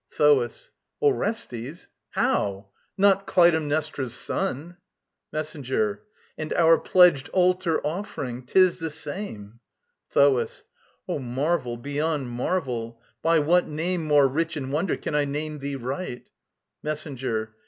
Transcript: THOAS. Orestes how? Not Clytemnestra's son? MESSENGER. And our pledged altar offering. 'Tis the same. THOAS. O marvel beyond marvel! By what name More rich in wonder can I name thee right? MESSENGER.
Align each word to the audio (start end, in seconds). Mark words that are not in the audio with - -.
THOAS. 0.17 0.71
Orestes 0.99 1.87
how? 2.09 2.69
Not 2.97 3.27
Clytemnestra's 3.27 4.15
son? 4.15 4.77
MESSENGER. 5.31 6.01
And 6.39 6.51
our 6.53 6.79
pledged 6.79 7.29
altar 7.33 7.79
offering. 7.85 8.43
'Tis 8.47 8.79
the 8.79 8.89
same. 8.89 9.59
THOAS. 10.09 10.63
O 11.07 11.19
marvel 11.19 11.77
beyond 11.77 12.31
marvel! 12.31 12.99
By 13.21 13.37
what 13.37 13.67
name 13.67 14.03
More 14.03 14.27
rich 14.27 14.57
in 14.57 14.71
wonder 14.71 14.97
can 14.97 15.13
I 15.13 15.25
name 15.25 15.59
thee 15.59 15.75
right? 15.75 16.27
MESSENGER. 16.81 17.53